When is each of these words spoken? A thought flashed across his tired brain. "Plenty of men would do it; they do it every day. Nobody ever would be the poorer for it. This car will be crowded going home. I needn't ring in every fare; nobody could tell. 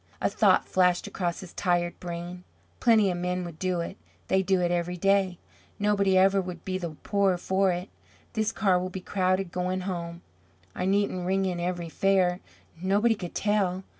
A 0.19 0.31
thought 0.31 0.67
flashed 0.67 1.05
across 1.05 1.41
his 1.41 1.53
tired 1.53 1.99
brain. 1.99 2.43
"Plenty 2.79 3.11
of 3.11 3.17
men 3.19 3.45
would 3.45 3.59
do 3.59 3.81
it; 3.81 3.97
they 4.29 4.41
do 4.41 4.59
it 4.59 4.71
every 4.71 4.97
day. 4.97 5.37
Nobody 5.77 6.17
ever 6.17 6.41
would 6.41 6.65
be 6.65 6.79
the 6.79 6.95
poorer 7.03 7.37
for 7.37 7.71
it. 7.71 7.87
This 8.33 8.51
car 8.51 8.79
will 8.79 8.89
be 8.89 8.99
crowded 9.01 9.51
going 9.51 9.81
home. 9.81 10.23
I 10.73 10.85
needn't 10.85 11.27
ring 11.27 11.45
in 11.45 11.59
every 11.59 11.87
fare; 11.89 12.39
nobody 12.81 13.13
could 13.13 13.35
tell. 13.35 13.83